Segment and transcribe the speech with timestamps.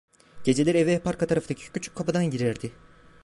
[0.47, 2.71] Geceleri eve hep arka taraftaki küçük kapıdan girerdi.